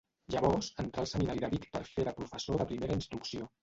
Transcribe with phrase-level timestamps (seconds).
[0.35, 3.53] Llavors entrà al Seminari de Vic per fer de professor de primera instrucció.